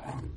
[0.00, 0.36] happen.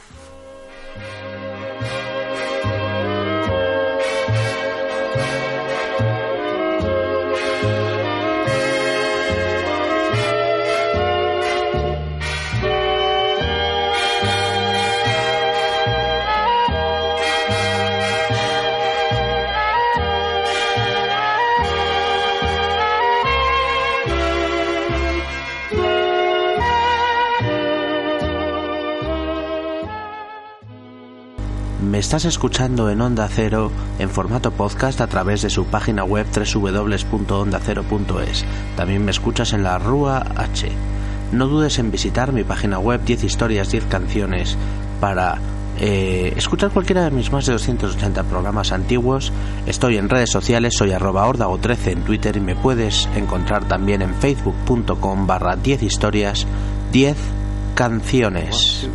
[32.11, 38.45] Estás escuchando en Onda Cero en formato podcast a través de su página web www.ondacero.es.
[38.75, 40.69] También me escuchas en la Rúa H.
[41.31, 44.57] No dudes en visitar mi página web 10 historias, 10 canciones
[44.99, 45.39] para
[45.79, 49.31] eh, escuchar cualquiera de mis más de 280 programas antiguos.
[49.65, 54.01] Estoy en redes sociales, soy arroba ordago 13 en Twitter y me puedes encontrar también
[54.01, 56.45] en facebook.com barra 10 historias,
[56.91, 57.15] 10
[57.73, 58.89] canciones.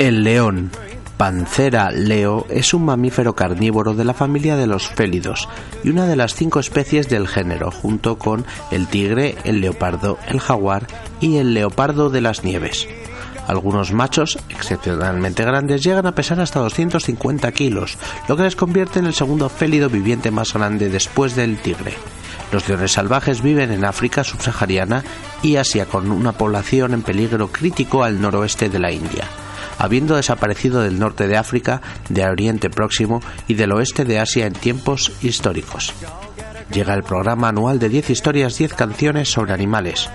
[0.00, 0.70] El león,
[1.18, 5.46] Pancera leo, es un mamífero carnívoro de la familia de los félidos
[5.84, 10.40] y una de las cinco especies del género, junto con el tigre, el leopardo, el
[10.40, 10.86] jaguar
[11.20, 12.88] y el leopardo de las nieves.
[13.46, 19.04] Algunos machos, excepcionalmente grandes, llegan a pesar hasta 250 kilos, lo que les convierte en
[19.04, 21.92] el segundo félido viviente más grande después del tigre.
[22.52, 25.04] Los leones salvajes viven en África subsahariana
[25.42, 29.28] y Asia con una población en peligro crítico al noroeste de la India
[29.80, 31.80] habiendo desaparecido del norte de África,
[32.10, 35.94] de Oriente Próximo y del oeste de Asia en tiempos históricos.
[36.70, 40.10] Llega el programa anual de 10 historias, 10 canciones sobre animales.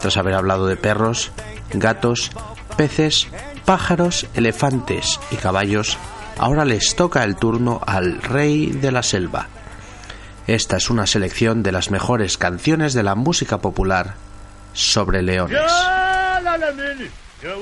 [0.00, 1.30] Tras haber hablado de perros,
[1.74, 2.30] gatos,
[2.78, 3.28] peces,
[3.66, 5.98] pájaros, elefantes y caballos,
[6.38, 9.48] ahora les toca el turno al rey de la selva.
[10.46, 14.14] Esta es una selección de las mejores canciones de la música popular
[14.72, 15.60] sobre leones.
[17.42, 17.60] We Remove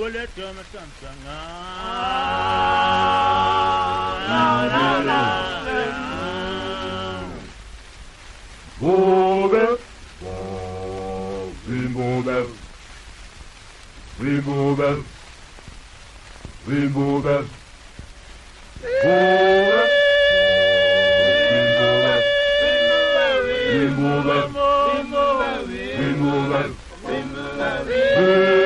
[9.54, 9.80] it.
[14.18, 14.98] Remove it.
[16.66, 17.26] Remove
[28.16, 28.59] it.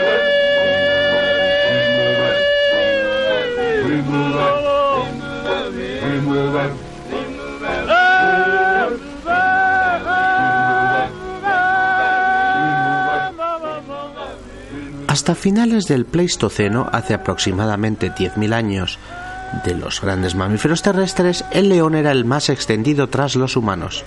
[15.14, 18.98] Hasta finales del Pleistoceno, hace aproximadamente 10.000 años,
[19.64, 24.04] de los grandes mamíferos terrestres, el león era el más extendido tras los humanos.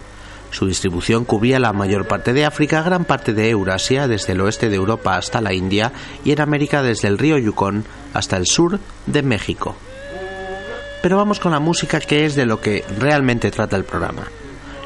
[0.52, 4.68] Su distribución cubría la mayor parte de África, gran parte de Eurasia, desde el oeste
[4.68, 5.94] de Europa hasta la India,
[6.26, 9.78] y en América desde el río Yukon hasta el sur de México.
[11.02, 14.24] Pero vamos con la música que es de lo que realmente trata el programa.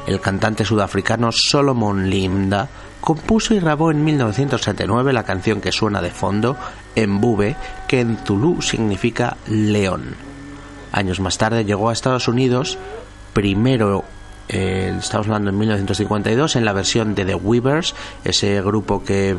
[0.06, 2.68] El cantante sudafricano Solomon Limda
[3.02, 6.56] compuso y grabó en 1979 la canción que suena de fondo,
[6.96, 7.56] Mbube,
[7.88, 10.14] que en Zulu significa león.
[10.92, 12.78] Años más tarde llegó a Estados Unidos,
[13.34, 14.04] primero
[14.48, 17.94] eh, estamos hablando en 1952 en la versión de The Weavers,
[18.24, 19.36] ese grupo que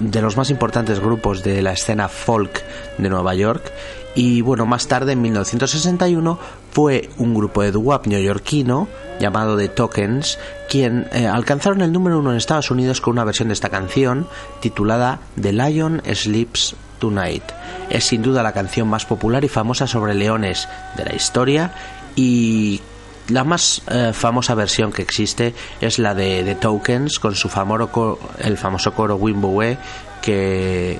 [0.00, 2.62] de los más importantes grupos de la escena folk
[2.98, 3.72] de Nueva York
[4.14, 6.38] y bueno, más tarde en 1961
[6.70, 8.88] fue un grupo de doo-wop neoyorquino
[9.20, 10.38] llamado The Tokens
[10.68, 14.26] quien eh, alcanzaron el número uno en Estados Unidos con una versión de esta canción
[14.60, 17.44] titulada The Lion Sleeps Tonight.
[17.90, 21.72] Es sin duda la canción más popular y famosa sobre leones de la historia
[22.16, 22.80] y
[23.28, 28.18] la más eh, famosa versión que existe es la de The Tokens con su famoso
[28.38, 29.78] el famoso coro Wimbowe
[30.22, 30.98] que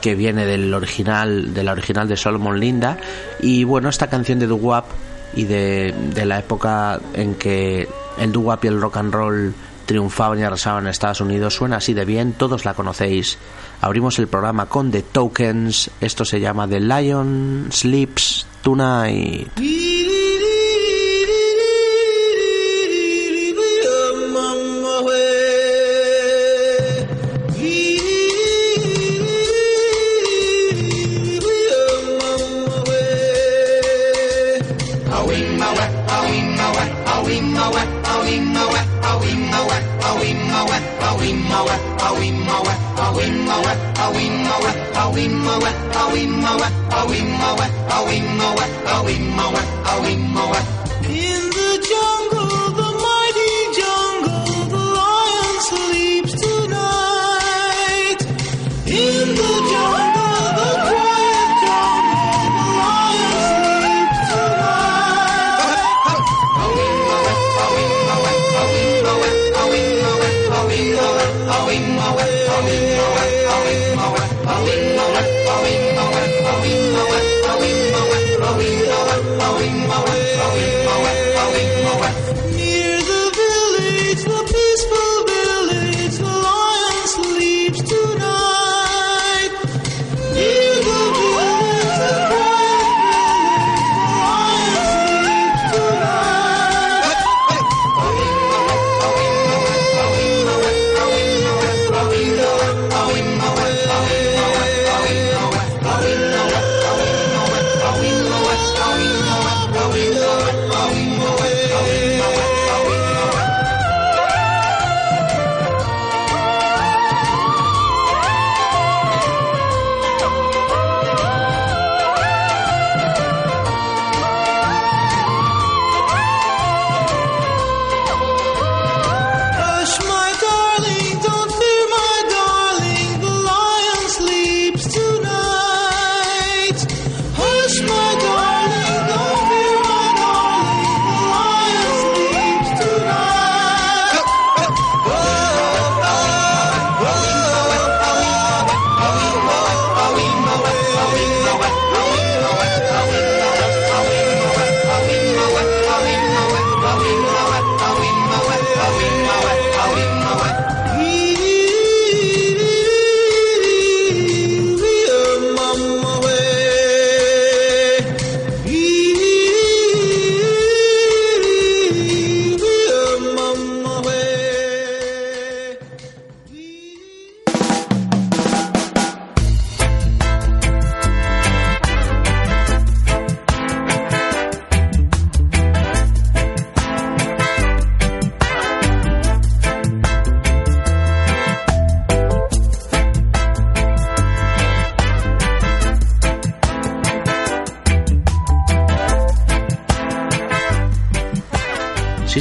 [0.00, 2.98] que viene del original de la original de Solomon Linda.
[3.40, 4.84] Y bueno esta canción de doo
[5.34, 9.54] y de, de la época en que el doo y el rock and roll
[9.86, 13.38] triunfaban y arrasaban en Estados Unidos suena así de bien todos la conocéis.
[13.80, 19.52] Abrimos el programa con The Tokens esto se llama The Lion Sleeps Tonight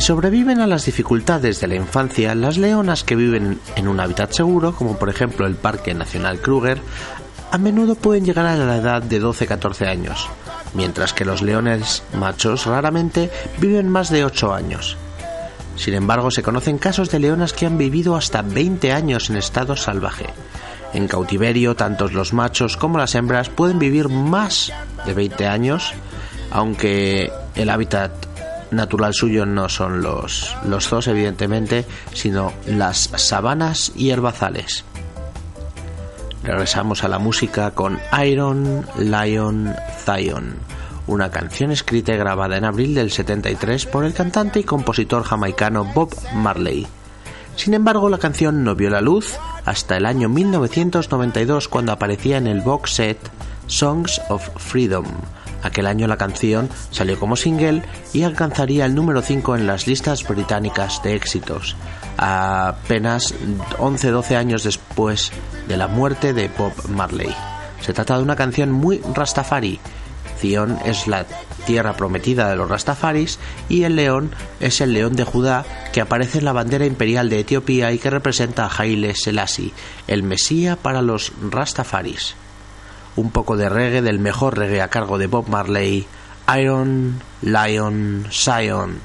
[0.04, 4.76] sobreviven a las dificultades de la infancia, las leonas que viven en un hábitat seguro,
[4.76, 6.82] como por ejemplo el Parque Nacional Kruger,
[7.52, 10.28] a menudo pueden llegar a la edad de 12-14 años,
[10.74, 14.98] mientras que los leones machos raramente viven más de 8 años.
[15.78, 19.78] Sin embargo, se conocen casos de leonas que han vivido hasta 20 años en estado
[19.78, 20.26] salvaje.
[20.94, 24.74] En cautiverio, tanto los machos como las hembras pueden vivir más
[25.06, 25.94] de 20 años,
[26.52, 28.33] aunque el hábitat
[28.74, 34.86] natural suyo no son los, los zoos, evidentemente, sino las sabanas y herbazales.
[36.44, 40.56] Regresamos a la música con Iron Lion Zion,
[41.08, 45.86] una canción escrita y grabada en abril del 73 por el cantante y compositor jamaicano
[45.86, 46.86] Bob Marley.
[47.56, 52.48] Sin embargo, la canción no vio la luz hasta el año 1992 cuando aparecía en
[52.48, 53.18] el box set
[53.68, 55.06] Songs of Freedom,
[55.64, 60.28] Aquel año la canción salió como single y alcanzaría el número 5 en las listas
[60.28, 61.76] británicas de éxitos,
[62.18, 63.34] apenas
[63.80, 65.32] 11-12 años después
[65.68, 67.34] de la muerte de Bob Marley.
[67.82, 69.80] Se trata de una canción muy rastafari.
[70.40, 71.26] Zion es la
[71.66, 73.40] tierra prometida de los rastafaris
[73.70, 77.40] y el león es el león de Judá que aparece en la bandera imperial de
[77.40, 79.72] Etiopía y que representa a Haile Selassie,
[80.08, 82.36] el mesía para los rastafaris
[83.16, 86.08] un poco de reggae del mejor reggae a cargo de Bob Marley,
[86.58, 89.00] Iron Lion Zion.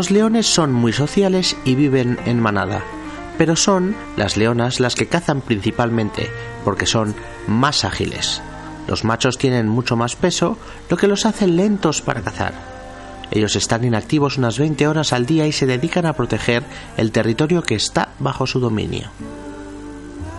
[0.00, 2.82] Los leones son muy sociales y viven en manada,
[3.36, 6.30] pero son las leonas las que cazan principalmente
[6.64, 7.14] porque son
[7.46, 8.40] más ágiles.
[8.88, 10.56] Los machos tienen mucho más peso,
[10.88, 12.54] lo que los hace lentos para cazar.
[13.30, 16.62] Ellos están inactivos unas 20 horas al día y se dedican a proteger
[16.96, 19.10] el territorio que está bajo su dominio.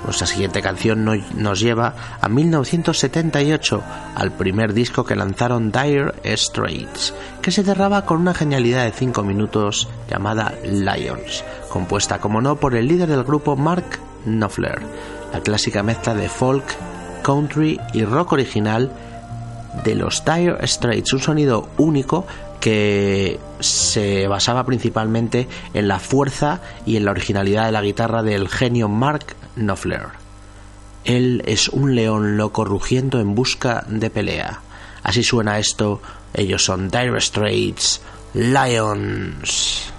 [0.03, 3.83] Nuestra siguiente canción nos lleva a 1978,
[4.15, 9.23] al primer disco que lanzaron Dire Straits, que se cerraba con una genialidad de 5
[9.23, 14.81] minutos llamada Lions, compuesta como no por el líder del grupo Mark Knopfler,
[15.31, 16.65] la clásica mezcla de folk,
[17.21, 18.91] country y rock original
[19.83, 22.25] de los Dire Straits, un sonido único
[22.59, 28.49] que se basaba principalmente en la fuerza y en la originalidad de la guitarra del
[28.49, 30.07] genio Mark Knopfler.
[31.03, 34.61] Él es un león loco rugiendo en busca de pelea.
[35.03, 36.01] Así suena esto.
[36.33, 38.01] Ellos son Dire Straits
[38.33, 39.90] Lions.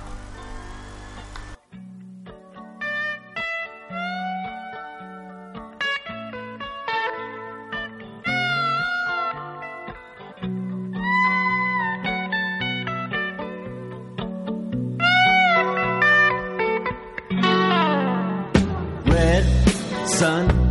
[20.06, 20.62] sun.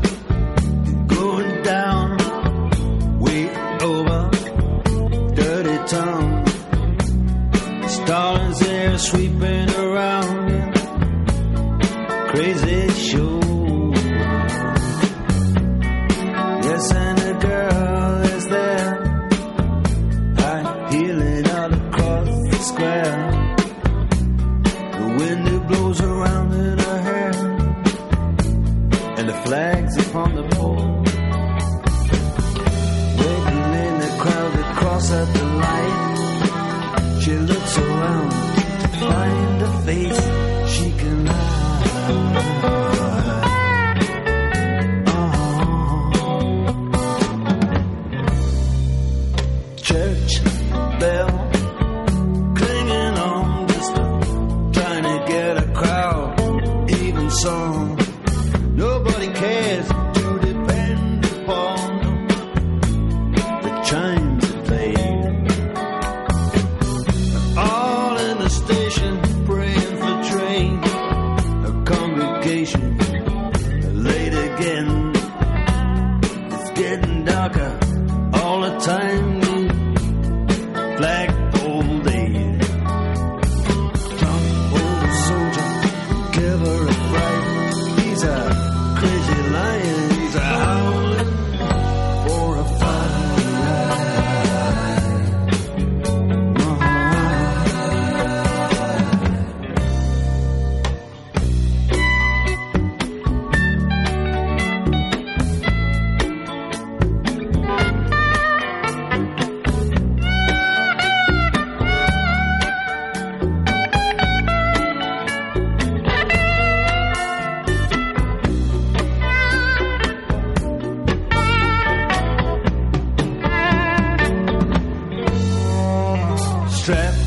[126.81, 127.20] strap.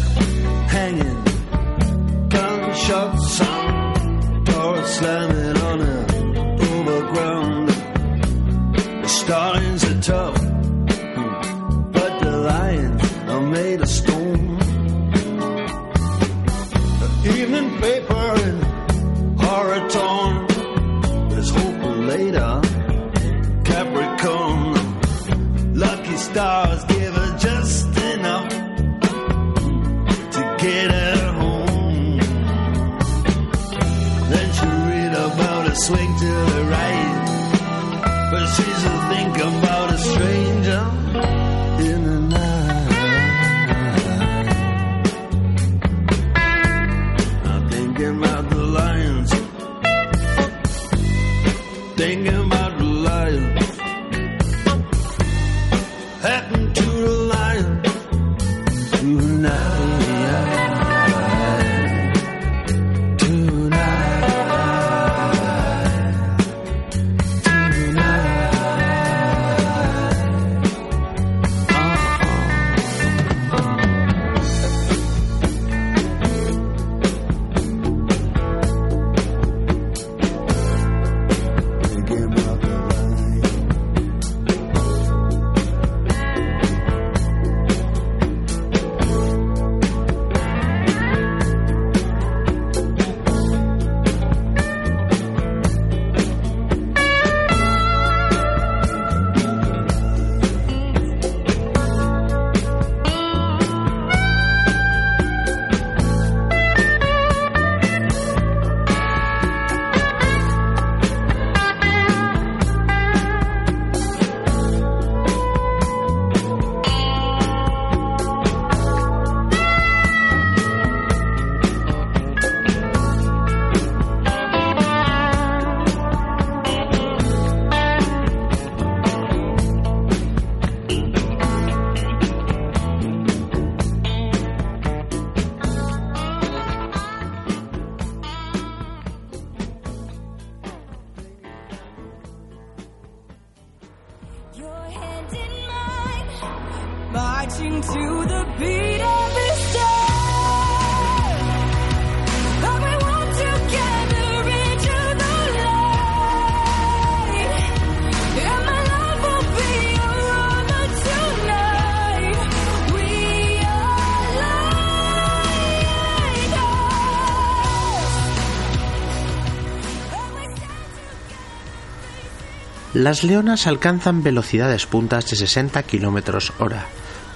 [173.05, 176.87] Las leonas alcanzan velocidades puntas de 60 km hora,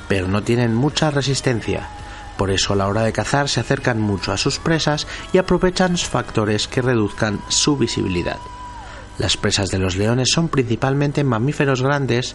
[0.08, 1.90] pero no tienen mucha resistencia.
[2.38, 5.98] Por eso a la hora de cazar se acercan mucho a sus presas y aprovechan
[5.98, 8.38] factores que reduzcan su visibilidad.
[9.18, 12.34] Las presas de los leones son principalmente mamíferos grandes,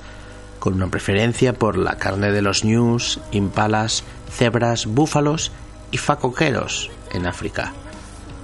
[0.60, 5.52] con una preferencia por la carne de los ñus, impalas, cebras, búfalos
[5.90, 7.74] y facoqueros en África.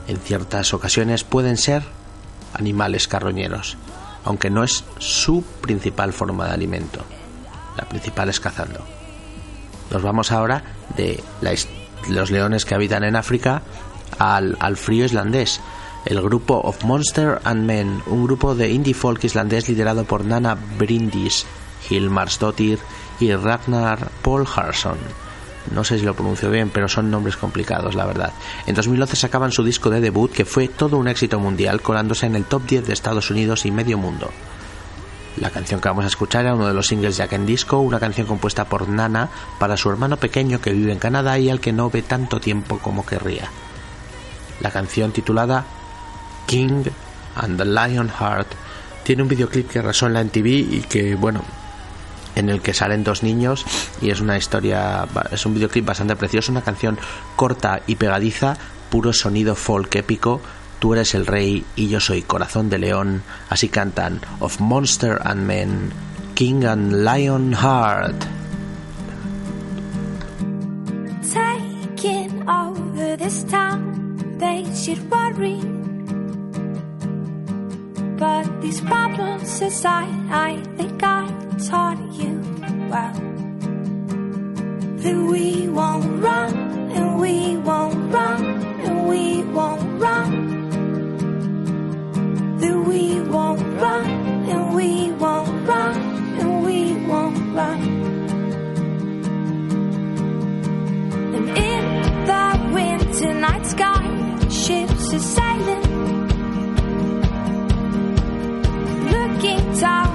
[0.07, 1.83] En ciertas ocasiones pueden ser
[2.55, 3.77] animales carroñeros,
[4.23, 7.03] aunque no es su principal forma de alimento.
[7.77, 8.85] La principal es cazando.
[9.91, 10.63] Nos vamos ahora
[10.95, 11.23] de
[12.07, 13.61] los leones que habitan en África
[14.17, 15.61] al, al frío islandés.
[16.05, 20.55] El grupo Of Monster and Men, un grupo de indie folk islandés liderado por Nana
[20.77, 21.45] Brindis,
[21.89, 22.79] Hilmarsdottir
[23.19, 24.97] y Ragnar Polharsson.
[25.71, 28.33] No sé si lo pronuncio bien, pero son nombres complicados, la verdad.
[28.65, 32.35] En 2011 sacaban su disco de debut, que fue todo un éxito mundial, colándose en
[32.35, 34.31] el top 10 de Estados Unidos y medio mundo.
[35.37, 37.99] La canción que vamos a escuchar era uno de los singles de Jack Disco, una
[37.99, 41.71] canción compuesta por Nana para su hermano pequeño que vive en Canadá y al que
[41.71, 43.49] no ve tanto tiempo como querría.
[44.59, 45.65] La canción titulada
[46.45, 46.83] King
[47.35, 48.47] and the Lion Heart
[49.03, 51.41] tiene un videoclip que resuena en TV y que, bueno,
[52.35, 53.65] en el que salen dos niños
[54.01, 56.97] y es una historia, es un videoclip bastante precioso, una canción
[57.35, 58.57] corta y pegadiza,
[58.89, 60.41] puro sonido folk épico.
[60.79, 63.23] Tú eres el rey y yo soy corazón de león.
[63.49, 65.91] Así cantan Of Monster and Men,
[66.35, 68.23] King and Lion Heart.
[78.19, 81.25] But these problems aside, I think I
[81.69, 82.41] taught you
[82.91, 83.13] well.
[85.03, 86.53] That we won't run,
[86.91, 88.43] and we won't run,
[88.85, 90.31] and we won't run.
[92.59, 94.09] That we won't run,
[94.51, 95.95] and we won't run,
[96.41, 97.81] and we won't run.
[101.35, 101.83] And in
[102.25, 104.03] the winter night sky,
[104.49, 106.18] ships are sailing.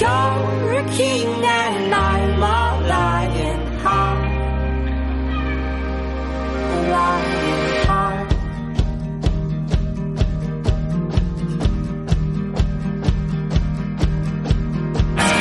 [0.00, 4.24] you're a king and I'm a lion heart.
[6.72, 8.28] A lion heart.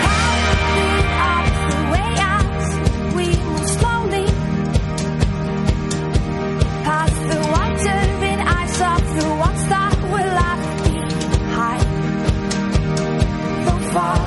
[0.05, 2.61] Climbing up the way out,
[3.15, 4.25] we move slowly
[6.85, 11.87] past the wandering eyes of the ones that were left behind.
[13.65, 14.24] The far away,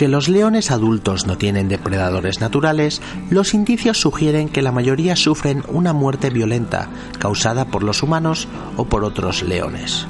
[0.00, 5.62] Aunque los leones adultos no tienen depredadores naturales, los indicios sugieren que la mayoría sufren
[5.68, 10.06] una muerte violenta causada por los humanos o por otros leones.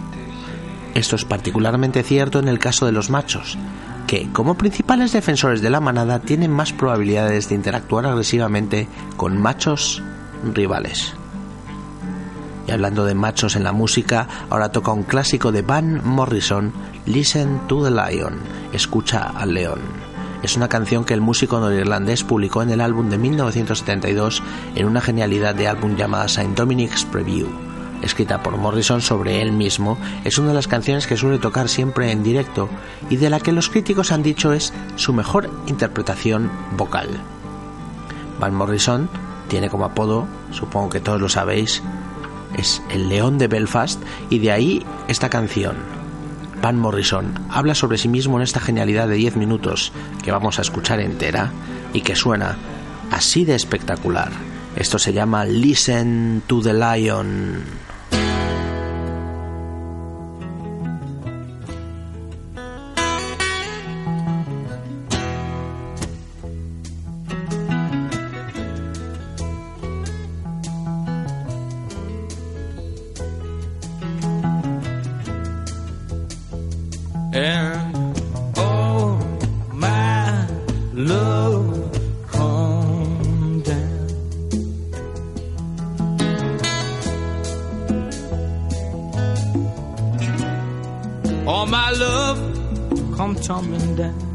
[0.94, 3.58] Esto es particularmente cierto en el caso de los machos,
[4.06, 10.04] que, como principales defensores de la manada, tienen más probabilidades de interactuar agresivamente con machos
[10.54, 11.14] rivales.
[12.68, 16.72] Y hablando de machos en la música, ahora toca un clásico de Van Morrison,
[17.12, 18.38] Listen to the Lion,
[18.72, 19.80] Escucha al León.
[20.44, 24.40] Es una canción que el músico norirlandés publicó en el álbum de 1972
[24.76, 27.48] en una genialidad de álbum llamada Saint Dominic's Preview.
[28.00, 32.12] Escrita por Morrison sobre él mismo, es una de las canciones que suele tocar siempre
[32.12, 32.68] en directo
[33.10, 37.08] y de la que los críticos han dicho es su mejor interpretación vocal.
[38.38, 39.10] Van Morrison
[39.48, 41.82] tiene como apodo, supongo que todos lo sabéis,
[42.56, 45.99] es el león de Belfast y de ahí esta canción.
[46.62, 49.92] Van Morrison habla sobre sí mismo en esta genialidad de 10 minutos
[50.22, 51.50] que vamos a escuchar entera
[51.92, 52.56] y que suena
[53.10, 54.30] así de espectacular.
[54.76, 57.89] Esto se llama Listen to the Lion.
[77.32, 78.18] And
[78.56, 79.16] oh
[79.72, 80.48] my
[80.92, 84.08] love, calm down.
[91.46, 92.38] All my love,
[93.16, 94.29] come tumbling down.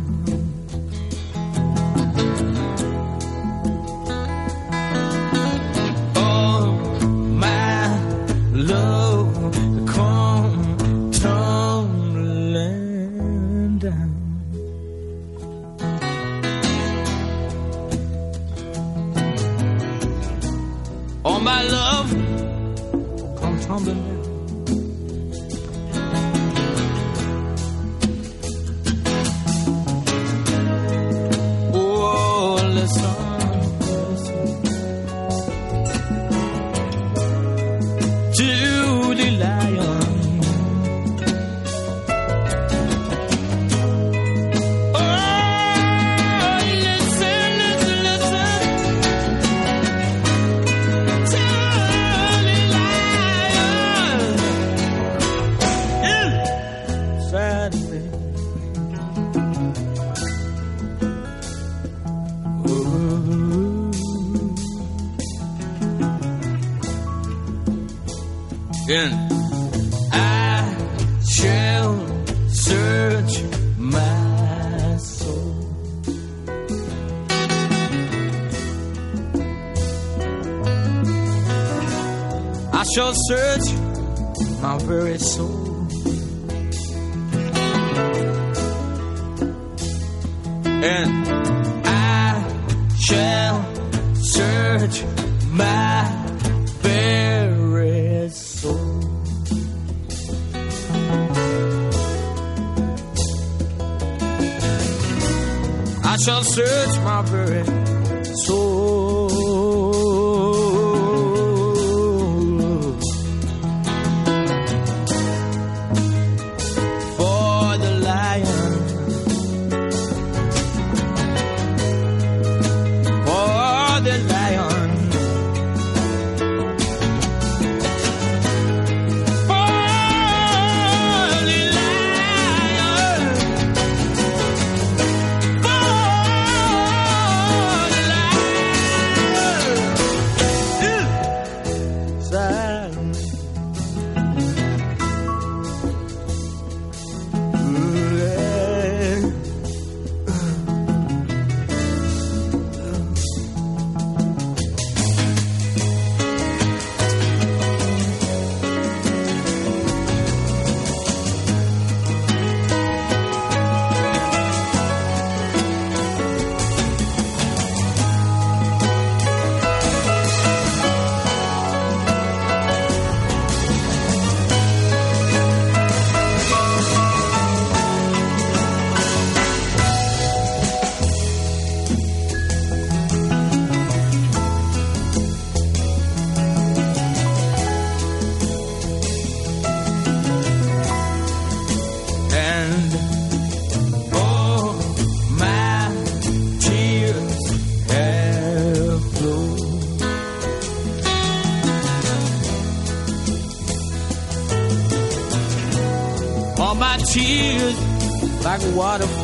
[208.57, 209.14] Like water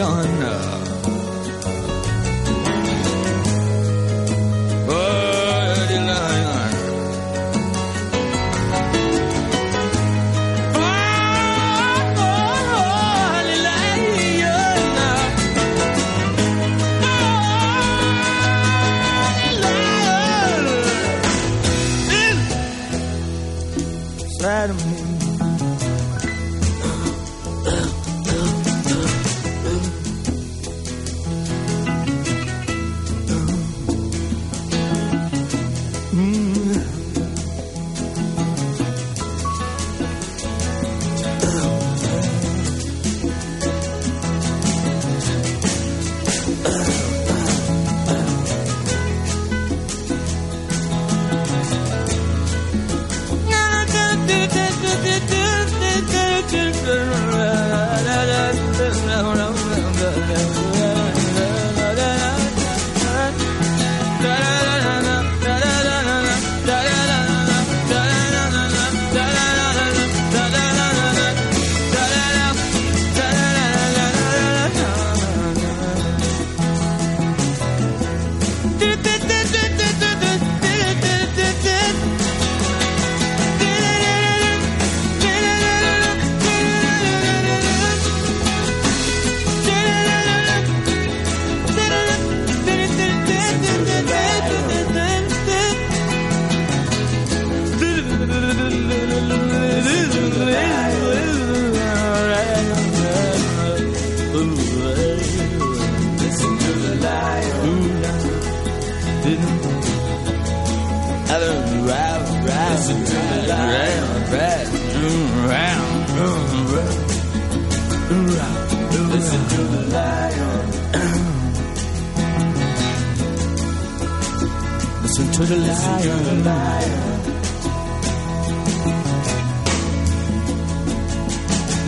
[0.00, 0.81] lion.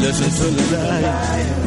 [0.05, 1.64] Listen to the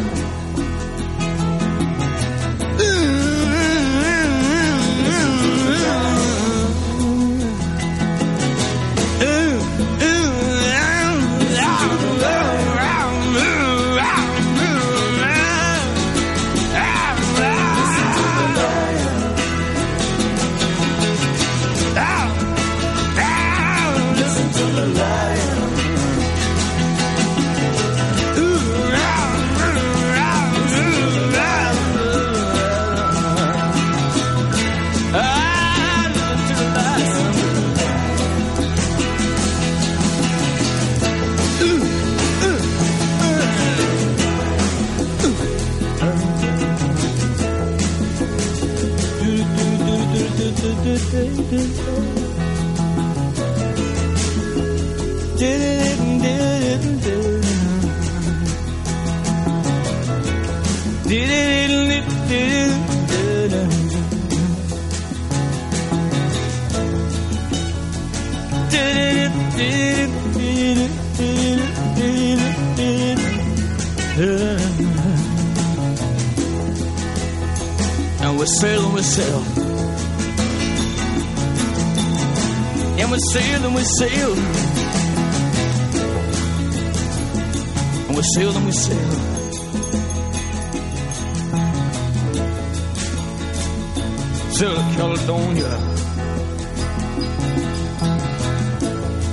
[83.17, 84.33] we sail and we sail.
[88.07, 89.11] And we sail and we sail.
[94.57, 95.73] Sail to Caledonia.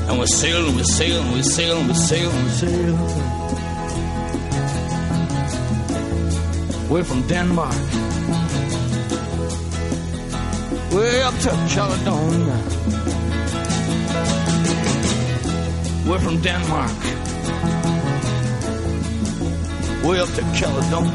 [0.08, 2.96] And we sail and we sail and we sail and we sail and we sail.
[6.88, 7.76] Way from Denmark.
[10.94, 12.93] Way up to Caledonia.
[16.06, 16.90] We're from Denmark.
[20.04, 21.12] Way up to Caledonia.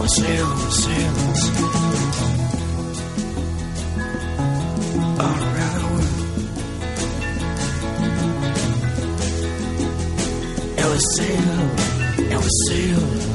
[0.00, 1.70] We sail, we sail, we sail.
[5.22, 6.14] All around the world.
[10.78, 11.58] And we sail,
[12.32, 13.33] and we sail.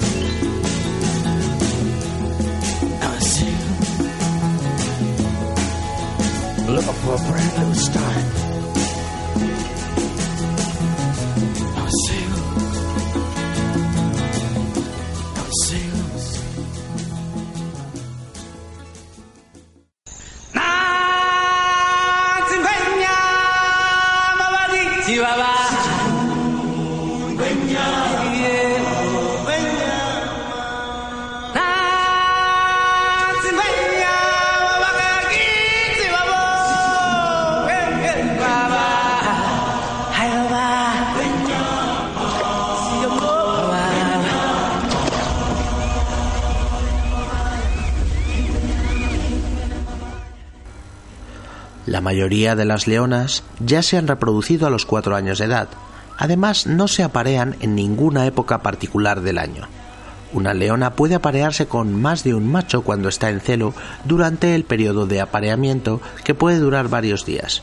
[7.02, 8.39] For a brand new start.
[52.10, 55.70] Mayoría de las leonas ya se han reproducido a los cuatro años de edad.
[56.18, 59.68] Además, no se aparean en ninguna época particular del año.
[60.34, 64.64] Una leona puede aparearse con más de un macho cuando está en celo durante el
[64.64, 67.62] periodo de apareamiento que puede durar varios días.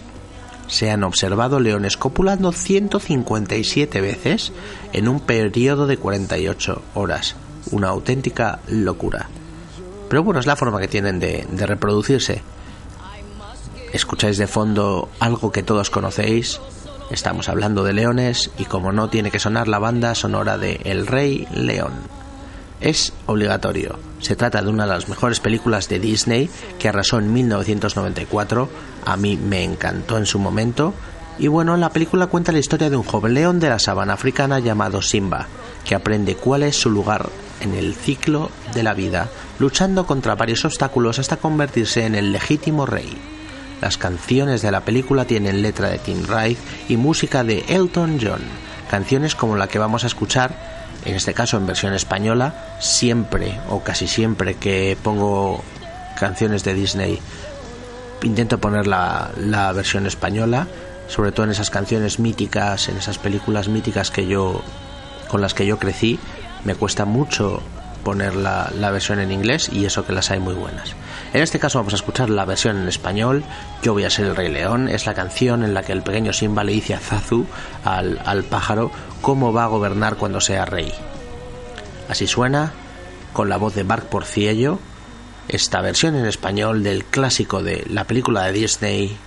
[0.68, 4.52] Se han observado leones copulando 157 veces
[4.92, 7.34] en un periodo de 48 horas.
[7.72, 9.28] Una auténtica locura.
[10.08, 12.42] Pero bueno, es la forma que tienen de reproducirse.
[13.96, 16.60] Escucháis de fondo algo que todos conocéis.
[17.10, 21.06] Estamos hablando de leones y como no tiene que sonar la banda sonora de El
[21.06, 21.94] Rey León.
[22.82, 23.98] Es obligatorio.
[24.20, 28.68] Se trata de una de las mejores películas de Disney que arrasó en 1994.
[29.06, 30.92] A mí me encantó en su momento.
[31.38, 34.58] Y bueno, la película cuenta la historia de un joven león de la sabana africana
[34.58, 35.46] llamado Simba,
[35.86, 37.30] que aprende cuál es su lugar
[37.62, 42.84] en el ciclo de la vida, luchando contra varios obstáculos hasta convertirse en el legítimo
[42.84, 43.35] rey.
[43.80, 46.58] Las canciones de la película tienen letra de Tim Wright
[46.88, 48.40] y música de Elton John.
[48.90, 50.54] Canciones como la que vamos a escuchar,
[51.04, 55.62] en este caso en versión española, siempre o casi siempre que pongo
[56.18, 57.18] canciones de Disney,
[58.22, 60.66] intento poner la, la versión española,
[61.08, 64.62] sobre todo en esas canciones míticas, en esas películas míticas que yo
[65.28, 66.18] con las que yo crecí,
[66.64, 67.62] me cuesta mucho
[68.06, 70.94] poner la, la, versión en inglés y eso que las hay muy buenas.
[71.32, 73.42] En este caso vamos a escuchar la versión en español.
[73.82, 74.88] Yo voy a ser el Rey León.
[74.88, 77.46] Es la canción en la que el pequeño Simba le dice a Zazu,
[77.82, 78.92] al, al pájaro,
[79.22, 80.92] cómo va a gobernar cuando sea rey.
[82.08, 82.72] Así suena,
[83.32, 84.78] con la voz de Mark Porciello,
[85.48, 89.18] esta versión en español del clásico de la película de Disney.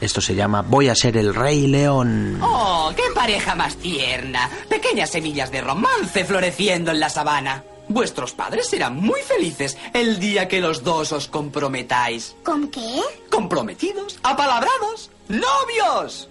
[0.00, 2.38] Esto se llama Voy a ser el Rey León.
[2.40, 4.48] ¡Oh, qué pareja más tierna!
[4.70, 7.62] Pequeñas semillas de romance floreciendo en la sabana.
[7.88, 12.34] Vuestros padres serán muy felices el día que los dos os comprometáis.
[12.42, 13.00] ¿Con qué?
[13.30, 16.28] Comprometidos, apalabrados, novios.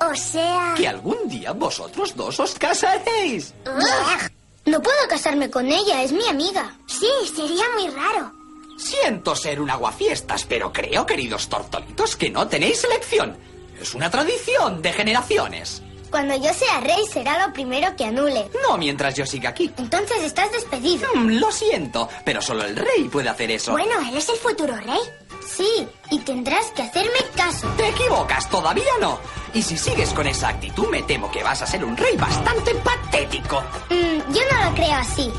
[0.00, 0.74] O sea...
[0.76, 3.52] Que algún día vosotros dos os casaréis.
[3.66, 4.30] Ugh.
[4.66, 6.76] No puedo casarme con ella, es mi amiga.
[6.86, 8.32] Sí, sería muy raro.
[8.78, 13.36] Siento ser un aguafiestas, pero creo, queridos tortolitos, que no tenéis elección.
[13.80, 15.82] Es una tradición de generaciones.
[16.10, 18.48] Cuando yo sea rey será lo primero que anule.
[18.66, 19.72] No mientras yo siga aquí.
[19.76, 21.06] Entonces estás despedido.
[21.14, 23.72] Mm, lo siento, pero solo el rey puede hacer eso.
[23.72, 25.00] Bueno, él es el futuro rey.
[25.46, 27.66] Sí, y tendrás que hacerme caso.
[27.76, 29.18] Te equivocas, todavía no.
[29.54, 32.74] Y si sigues con esa actitud, me temo que vas a ser un rey bastante
[32.76, 33.62] patético.
[33.90, 35.30] Mm, yo no lo creo así.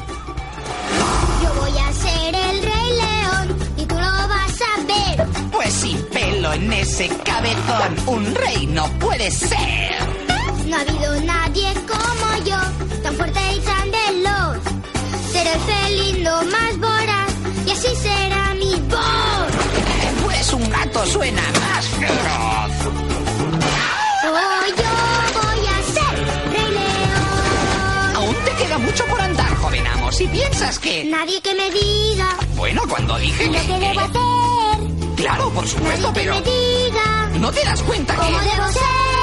[1.44, 5.28] Yo voy a ser el rey león y tú lo vas a ver.
[5.52, 10.29] Pues sin pelo en ese cabezón, un rey no puede ser.
[10.70, 12.58] No ha habido nadie como yo,
[13.02, 14.58] tan fuerte y tan veloz.
[15.32, 17.34] Seré el felino más voraz
[17.66, 19.52] y así será mi voz.
[20.24, 22.72] Pues un gato suena más feroz.
[24.32, 28.16] Oh, yo voy a ser Rey León.
[28.16, 30.12] Aún te queda mucho por andar, joven amo.
[30.12, 31.04] Si piensas que...
[31.06, 33.60] Nadie que me diga Bueno, cuando dije lo que...
[33.68, 35.16] que debo hacer.
[35.16, 36.36] Claro, por supuesto, Nadie que pero...
[36.36, 38.20] me diga ¿No te das cuenta que...
[38.22, 39.19] cómo debo ser.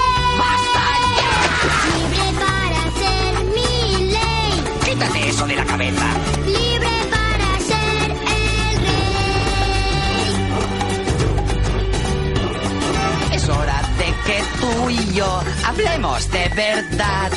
[1.94, 3.72] Libre para ser mi
[4.10, 4.52] ley.
[4.84, 6.06] Quítate eso de la cabeza.
[6.46, 9.06] Libre para ser el rey.
[13.32, 17.30] Es hora de que tú y yo hablemos de verdad.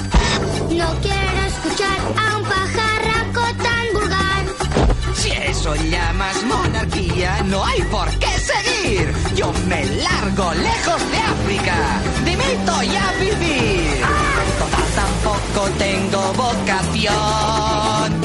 [0.70, 2.89] No quiero escuchar a un vulgar.
[5.30, 9.14] Si eso llamas monarquía, no hay por qué seguir.
[9.36, 11.76] Yo me largo lejos de África.
[12.26, 14.02] Dimito y a vivir.
[14.58, 18.19] Total, tampoco tengo vocación.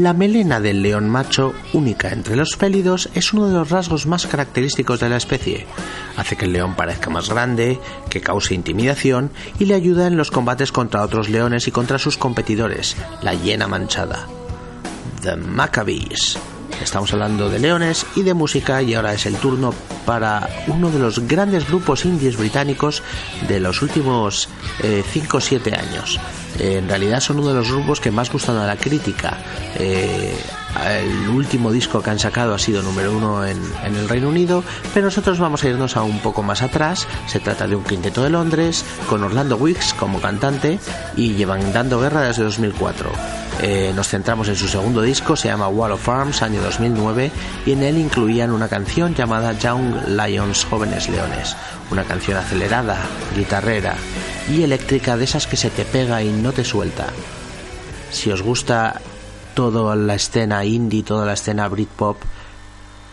[0.00, 4.26] La melena del león macho, única entre los félidos, es uno de los rasgos más
[4.26, 5.66] característicos de la especie.
[6.16, 7.78] Hace que el león parezca más grande,
[8.08, 12.16] que cause intimidación y le ayuda en los combates contra otros leones y contra sus
[12.16, 14.26] competidores, la hiena manchada.
[15.20, 16.38] The Maccabees.
[16.80, 19.74] Estamos hablando de leones y de música y ahora es el turno
[20.06, 23.02] para uno de los grandes grupos indies británicos
[23.46, 24.48] de los últimos
[25.12, 26.18] 5 o 7 años.
[26.58, 29.38] Eh, en realidad son uno de los grupos que más gustan a la crítica.
[29.76, 30.34] Eh,
[30.88, 34.62] el último disco que han sacado ha sido número uno en, en el Reino Unido,
[34.94, 37.06] pero nosotros vamos a irnos a un poco más atrás.
[37.26, 40.78] Se trata de un quinteto de Londres con Orlando Wicks como cantante
[41.16, 43.39] y llevan dando guerra desde 2004.
[43.62, 47.30] Eh, nos centramos en su segundo disco, se llama Wall of Arms, año 2009,
[47.66, 51.54] y en él incluían una canción llamada Young Lions, Jóvenes Leones,
[51.90, 52.96] una canción acelerada,
[53.36, 53.96] guitarrera
[54.48, 57.08] y eléctrica de esas que se te pega y no te suelta.
[58.10, 58.98] Si os gusta
[59.52, 62.16] toda la escena indie, toda la escena Britpop,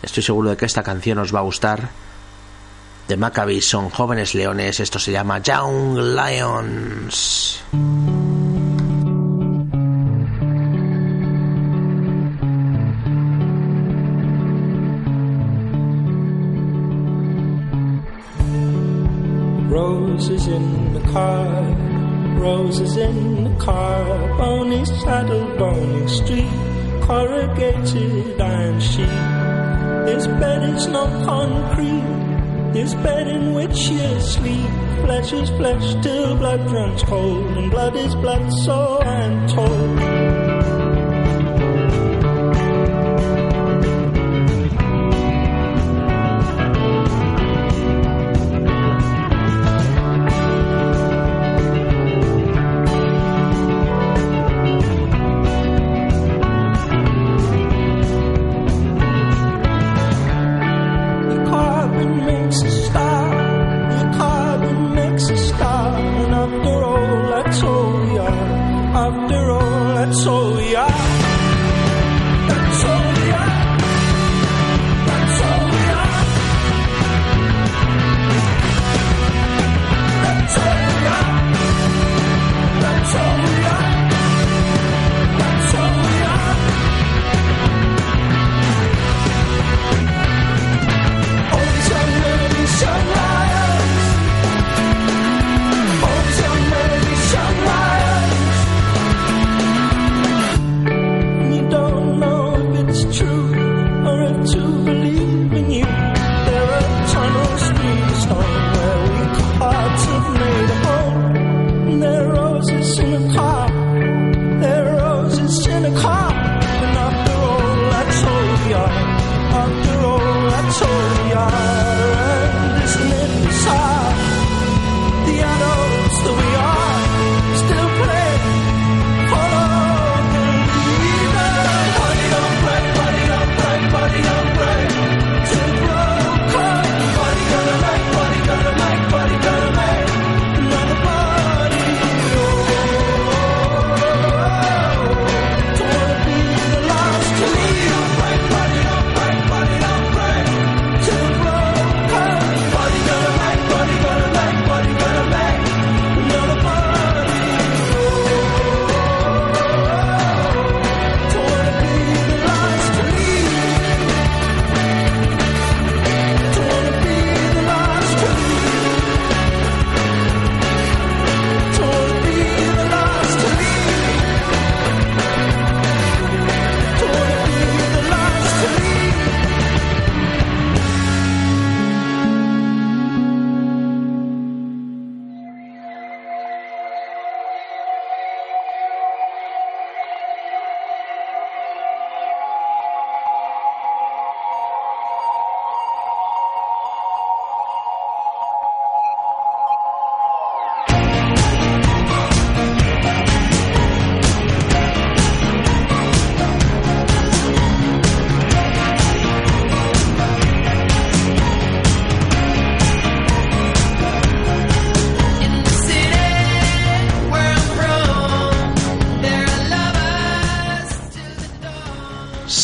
[0.02, 1.90] estoy seguro de que esta canción os va a gustar.
[3.06, 7.60] The Maccabees son jóvenes leones, esto se llama Young Lions.
[20.58, 21.46] In the car,
[22.38, 24.04] roses in the car,
[24.38, 26.52] bony saddle, bony street,
[27.02, 29.22] corrugated iron sheet.
[30.06, 34.70] This bed is not concrete, this bed in which you sleep.
[35.04, 40.47] Flesh is flesh till blood runs cold, and blood is blood, so I'm told.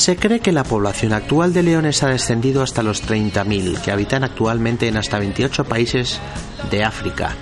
[0.04, 4.22] Se cree que la población actual de leones ha descendido hasta los 30.000, que habitan
[4.22, 6.20] actualmente en hasta 28 países
[6.70, 7.34] de África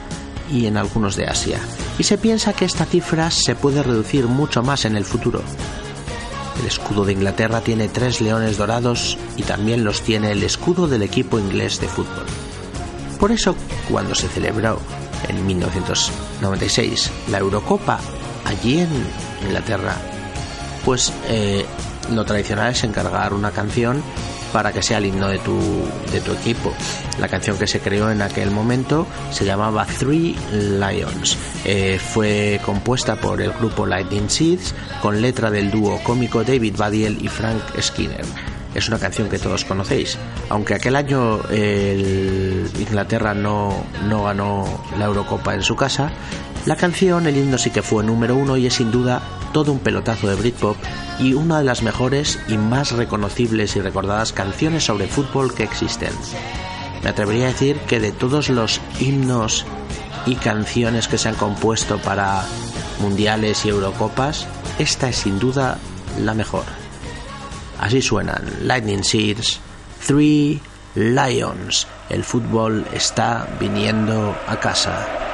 [0.49, 1.59] y en algunos de Asia.
[1.99, 5.43] Y se piensa que esta cifra se puede reducir mucho más en el futuro.
[6.61, 11.03] El escudo de Inglaterra tiene tres leones dorados y también los tiene el escudo del
[11.03, 12.27] equipo inglés de fútbol.
[13.19, 13.57] Por eso,
[13.91, 14.79] cuando se celebró
[15.29, 17.99] en 1996 la Eurocopa
[18.45, 18.91] allí en
[19.49, 19.97] Inglaterra,
[20.85, 21.67] pues eh,
[22.11, 24.03] lo tradicional es encargar una canción
[24.53, 25.59] para que sea el himno de tu,
[26.13, 26.73] de tu equipo.
[27.19, 31.39] La canción que se creó en aquel momento se llamaba Three Lions.
[31.65, 37.25] Eh, fue compuesta por el grupo Lightning Seeds con letra del dúo cómico David Badiel
[37.25, 38.25] y Frank Skinner.
[38.75, 40.19] Es una canción que todos conocéis.
[40.49, 44.65] Aunque aquel año el Inglaterra no, no ganó
[44.99, 46.11] la Eurocopa en su casa,
[46.65, 49.21] la canción, el himno sí que fue número uno y es sin duda
[49.53, 50.77] todo un pelotazo de Britpop
[51.19, 56.13] y una de las mejores y más reconocibles y recordadas canciones sobre fútbol que existen.
[57.03, 59.67] Me atrevería a decir que de todos los himnos
[60.25, 62.45] y canciones que se han compuesto para
[63.01, 64.47] mundiales y eurocopas,
[64.79, 65.79] esta es sin duda
[66.21, 66.65] la mejor.
[67.81, 69.59] Así suenan Lightning Seeds,
[70.07, 70.61] Three
[70.95, 71.89] Lions.
[72.09, 75.32] El fútbol está viniendo a casa.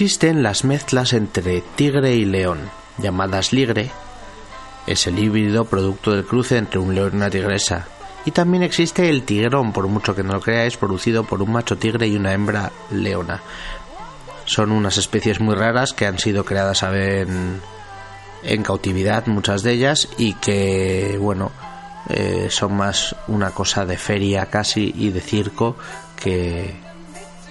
[0.00, 3.90] Existen las mezclas entre tigre y león, llamadas ligre,
[4.86, 7.86] es el híbrido producto del cruce entre un león y una tigresa.
[8.24, 11.76] Y también existe el tigrón, por mucho que no lo creáis, producido por un macho
[11.76, 13.42] tigre y una hembra leona.
[14.46, 17.28] Son unas especies muy raras que han sido creadas a ver,
[18.42, 21.52] en, cautividad, muchas de ellas, y que, bueno,
[22.08, 25.76] eh, son más una cosa de feria casi y de circo
[26.16, 26.74] que,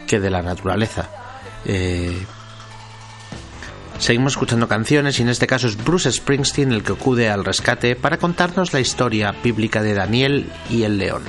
[0.07, 1.09] que de la naturaleza.
[1.63, 2.25] Eh,
[4.09, 7.95] Seguimos escuchando canciones y en este caso es Bruce Springsteen el que acude al rescate
[7.95, 11.21] para contarnos la historia bíblica de Daniel y el león.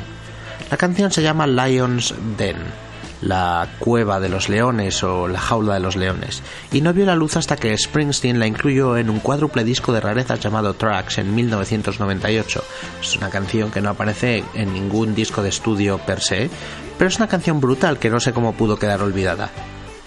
[0.71, 2.57] La canción se llama Lion's Den,
[3.21, 7.17] la cueva de los leones o la jaula de los leones, y no vio la
[7.17, 11.35] luz hasta que Springsteen la incluyó en un cuádruple disco de rarezas llamado Tracks en
[11.35, 12.65] 1998.
[13.03, 16.49] Es una canción que no aparece en ningún disco de estudio per se,
[16.97, 19.51] pero es una canción brutal que no sé cómo pudo quedar olvidada.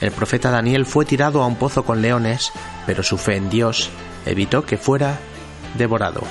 [0.04, 2.52] El profeta Daniel fue tirado a un pozo con leones,
[2.86, 3.90] pero su fe en Dios
[4.26, 5.18] evitó que fuera
[5.78, 6.24] devorado.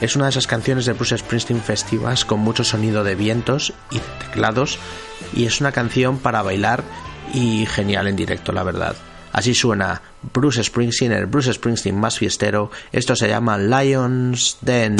[0.00, 3.98] Es una de esas canciones de Bruce Springsteen festivas con mucho sonido de vientos y
[4.24, 4.78] teclados
[5.34, 6.82] y es una canción para bailar
[7.34, 8.96] y genial en directo, la verdad.
[9.34, 10.00] Así suena
[10.32, 12.70] Bruce Springsteen, el Bruce Springsteen más fiestero.
[12.90, 14.96] Esto se llama Lions Den.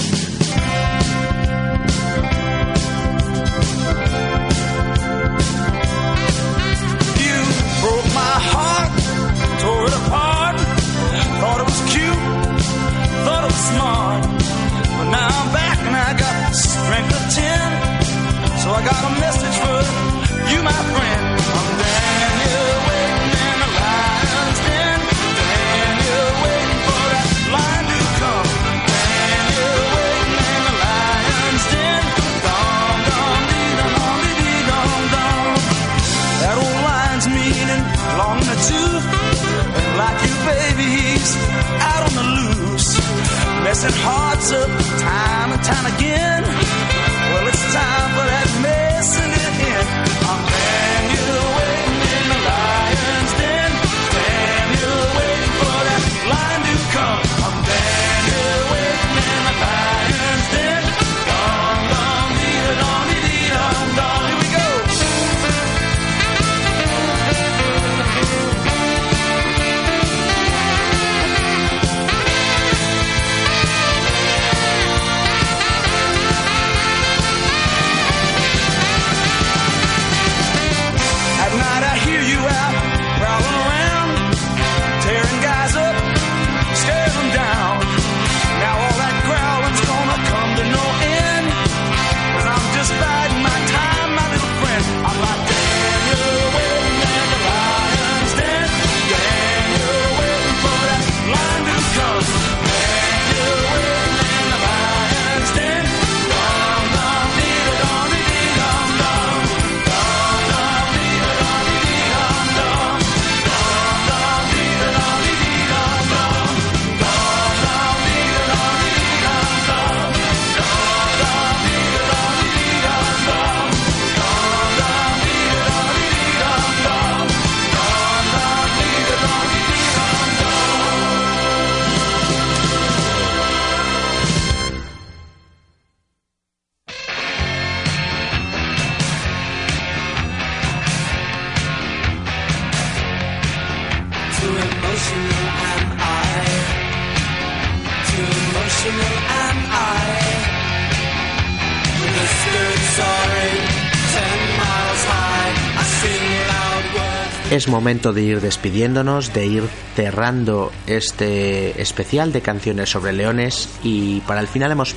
[157.69, 159.65] Momento de ir despidiéndonos, de ir
[159.95, 164.95] cerrando este especial de canciones sobre leones y para el final hemos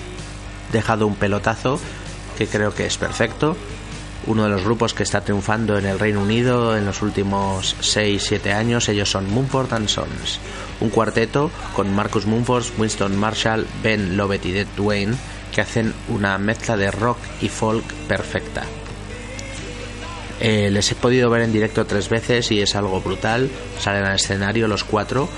[0.71, 1.79] dejado un pelotazo
[2.37, 3.57] que creo que es perfecto.
[4.27, 8.53] Uno de los grupos que está triunfando en el Reino Unido en los últimos 6-7
[8.53, 10.39] años, ellos son Mumford and Sons,
[10.79, 15.15] un cuarteto con Marcus Mumford, Winston Marshall, Ben Lovett y Dead Dwayne
[15.51, 18.63] que hacen una mezcla de rock y folk perfecta.
[20.41, 23.49] Eh, les he podido ver en directo tres veces y es algo brutal.
[23.79, 25.29] Salen al escenario los cuatro,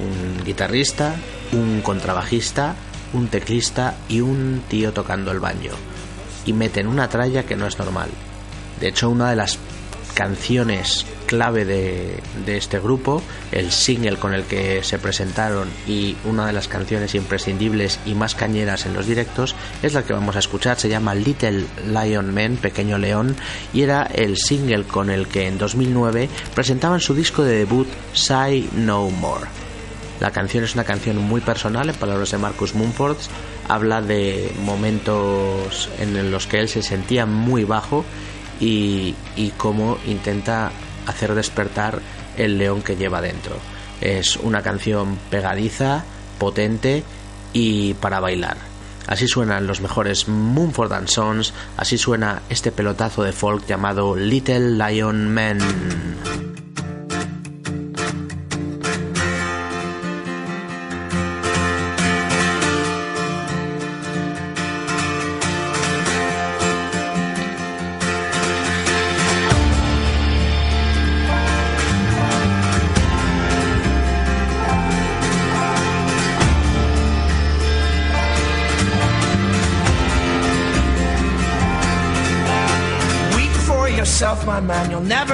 [0.00, 1.14] un guitarrista,
[1.52, 2.74] un contrabajista,
[3.12, 5.76] un teclista y un tío tocando el banjo.
[6.44, 8.10] Y meten una tralla que no es normal.
[8.80, 9.58] De hecho, una de las
[10.14, 16.52] canciones clave de, este grupo, el single con el que se presentaron y una de
[16.52, 20.78] las canciones imprescindibles y más cañeras en los directos es la que vamos a escuchar,
[20.78, 23.34] se llama Little Lion Man, Pequeño León,
[23.72, 28.68] y era el single con el que en 2009 presentaban su disco de debut Say
[28.74, 29.46] No More.
[30.20, 33.16] La canción es una canción muy personal, en palabras de Marcus Mumford,
[33.68, 38.04] habla de momentos en los que él se sentía muy bajo
[38.60, 39.14] y,
[39.56, 40.70] cómo intenta
[41.06, 42.00] hacer despertar
[42.36, 43.56] el león que lleva dentro.
[44.00, 46.04] Es una canción pegadiza,
[46.38, 47.02] potente
[47.52, 48.56] y para bailar.
[49.06, 54.70] Así suenan los mejores Mumford and Sons, así suena este pelotazo de folk llamado Little
[54.70, 56.51] Lion Man.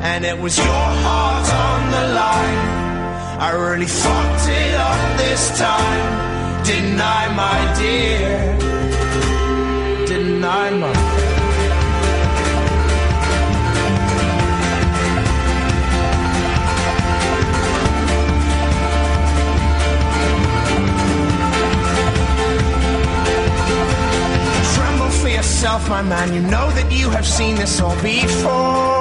[0.00, 2.80] and it was your heart on the line.
[3.38, 8.56] I really fucked it up this time, didn't I, my dear?
[10.06, 10.92] Didn't I, my
[24.74, 26.32] Tremble for yourself, my man.
[26.32, 28.99] You know that you have seen this all before.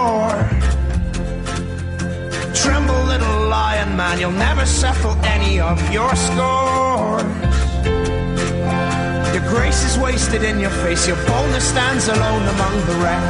[4.00, 7.24] Man, you'll never settle any of your scores.
[9.36, 13.26] Your grace is wasted in your face, your boldness stands alone among the wreck.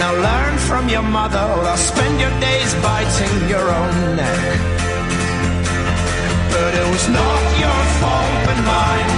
[0.00, 4.40] Now learn from your mother, or I'll spend your days biting your own neck.
[6.54, 9.10] But it was not your fault but mine,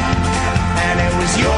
[0.86, 1.57] and it was your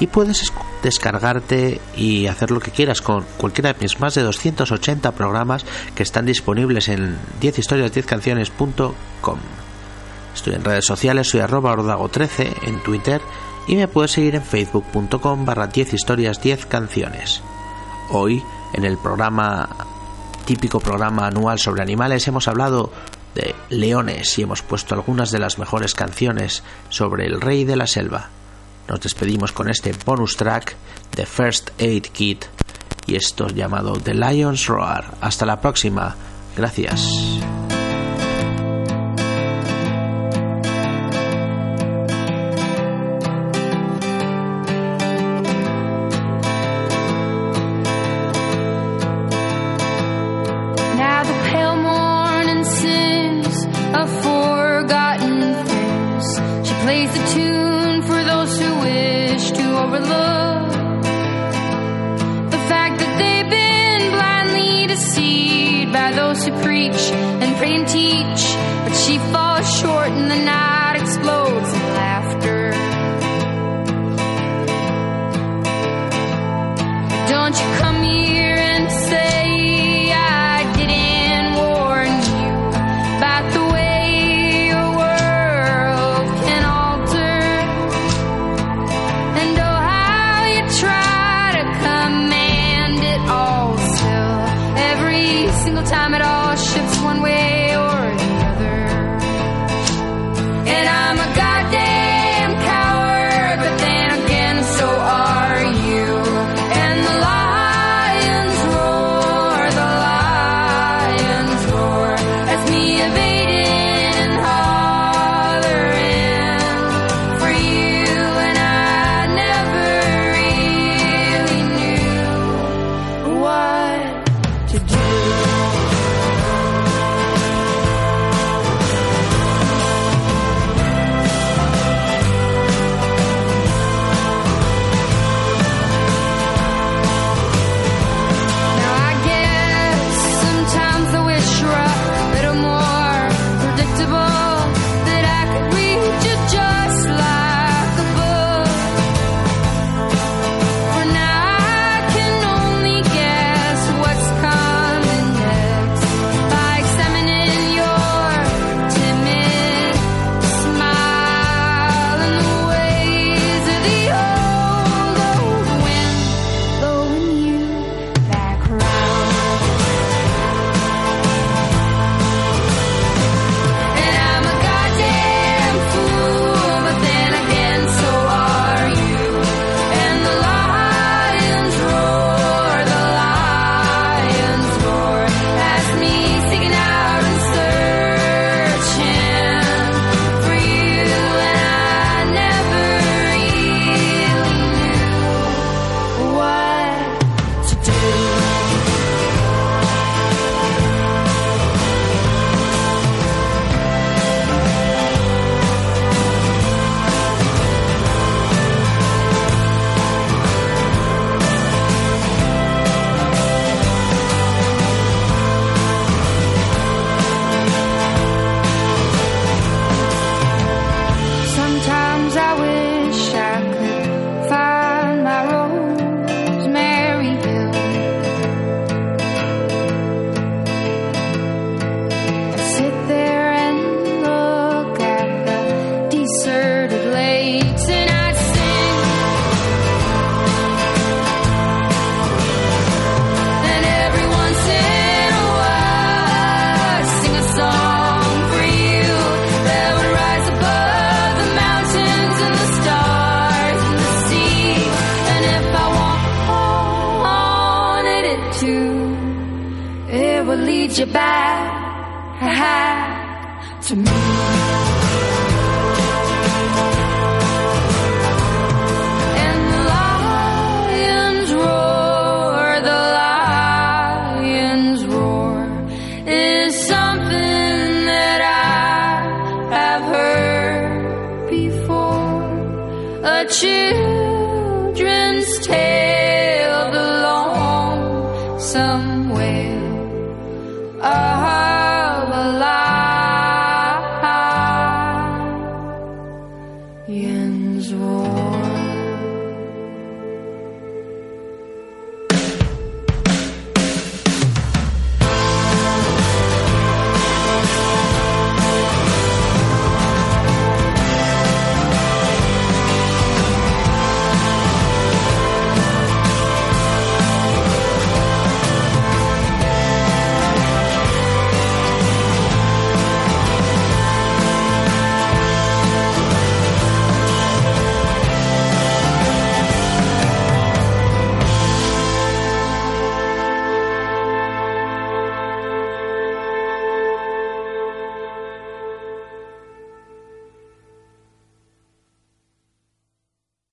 [0.00, 4.22] y puedes esc- descargarte y hacer lo que quieras con cualquiera de mis más de
[4.22, 9.38] 280 programas que están disponibles en 10historias10canciones.com.
[10.34, 13.20] Estoy en redes sociales, soy arroba ordago13 en Twitter
[13.68, 17.40] y me puedes seguir en facebook.com barra 10 historias 10 canciones.
[18.10, 18.42] Hoy,
[18.74, 19.68] en el programa
[20.44, 22.92] típico programa anual sobre animales, hemos hablado
[23.34, 27.86] de leones y hemos puesto algunas de las mejores canciones sobre el rey de la
[27.86, 28.28] selva.
[28.88, 30.76] Nos despedimos con este bonus track
[31.14, 32.44] de First Aid Kit
[33.06, 35.16] y esto llamado The Lion's Roar.
[35.20, 36.14] Hasta la próxima.
[36.56, 37.08] Gracias.